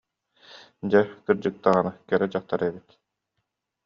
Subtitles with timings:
[0.89, 2.89] Дьэ, кырдьык даҕаны, кэрэ дьахтар эбит